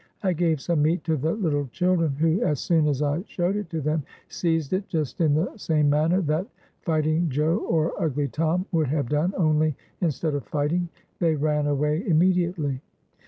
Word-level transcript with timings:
I 0.23 0.33
gave 0.33 0.59
some 0.59 0.81
meat 0.81 1.03
to 1.03 1.15
the 1.15 1.33
little 1.33 1.67
children, 1.67 2.13
who, 2.13 2.41
as 2.41 2.59
soon 2.59 2.87
as 2.87 3.03
I 3.03 3.23
showed 3.27 3.55
it 3.55 3.69
to 3.69 3.81
them, 3.81 4.01
seized 4.29 4.73
it 4.73 4.87
just 4.87 5.21
in 5.21 5.35
the 5.35 5.55
same 5.57 5.91
manner 5.91 6.21
that 6.23 6.47
Fighting 6.81 7.29
Joe 7.29 7.57
or 7.57 7.93
Ugly 8.01 8.29
Tom 8.29 8.65
would 8.71 8.87
have 8.87 9.09
done, 9.09 9.31
only, 9.37 9.75
instead 9.99 10.33
of 10.33 10.43
fighting, 10.47 10.89
they 11.19 11.35
ran 11.35 11.67
away 11.67 12.01
immedi 12.01 12.51
ately. 12.51 12.79